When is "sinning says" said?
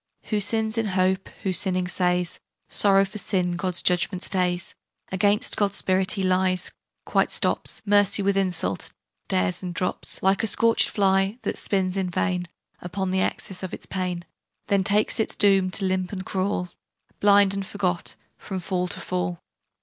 1.53-2.39